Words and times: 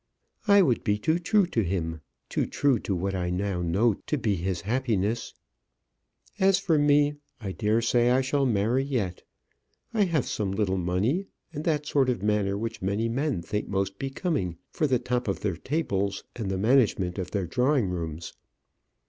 I 0.47 0.63
would 0.63 0.83
be 0.83 0.97
too 0.97 1.19
true 1.19 1.45
to 1.45 1.63
him, 1.63 2.01
too 2.27 2.47
true 2.47 2.79
to 2.79 2.95
what 2.95 3.13
I 3.13 3.29
now 3.29 3.61
know 3.61 3.93
to 4.07 4.17
be 4.17 4.35
his 4.35 4.61
happiness. 4.61 5.35
As 6.39 6.57
for 6.57 6.79
me, 6.79 7.17
I 7.39 7.51
dare 7.51 7.83
say 7.83 8.09
I 8.09 8.21
shall 8.21 8.47
marry 8.47 8.83
yet. 8.83 9.21
I 9.93 10.05
have 10.05 10.25
some 10.25 10.53
little 10.53 10.79
money, 10.79 11.27
and 11.53 11.63
that 11.65 11.85
sort 11.85 12.09
of 12.09 12.23
manner 12.23 12.57
which 12.57 12.81
many 12.81 13.09
men 13.09 13.43
think 13.43 13.67
most 13.67 13.99
becoming 13.99 14.57
for 14.71 14.87
the 14.87 14.97
top 14.97 15.27
of 15.27 15.41
their 15.41 15.55
tables 15.55 16.23
and 16.35 16.49
the 16.49 16.57
management 16.57 17.19
of 17.19 17.29
their 17.29 17.45
drawing 17.45 17.89
rooms. 17.91 18.33